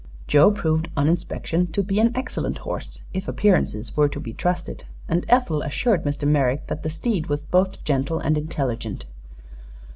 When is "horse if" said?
2.57-3.27